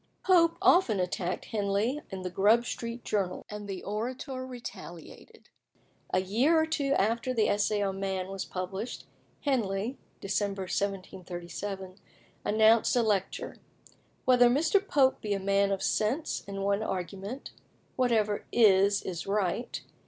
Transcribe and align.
Pope 0.23 0.57
often 0.63 0.99
attacked 0.99 1.45
Henley 1.45 2.01
in 2.09 2.23
the 2.23 2.31
Grub 2.31 2.65
Street 2.65 3.05
Journal, 3.05 3.45
and 3.51 3.67
the 3.67 3.83
Orator 3.83 4.47
retaliated. 4.47 5.49
A 6.09 6.21
year 6.21 6.59
or 6.59 6.65
two 6.65 6.93
after 6.93 7.35
the 7.35 7.47
Essay 7.47 7.83
on 7.83 7.99
Man 7.99 8.29
was 8.29 8.43
published, 8.43 9.05
Henley 9.41 9.99
(Dec. 10.19 10.41
1737) 10.57 11.97
announced 12.43 12.95
a 12.95 13.03
lecture, 13.03 13.57
"Whether 14.25 14.49
Mr. 14.49 14.83
Pope 14.87 15.21
be 15.21 15.35
a 15.35 15.39
man 15.39 15.71
of 15.71 15.83
sense, 15.83 16.43
in 16.47 16.63
one 16.63 16.81
argument 16.81 17.51
'Whatever 17.95 18.47
is 18.51 19.03
is 19.03 19.27
right. 19.27 19.83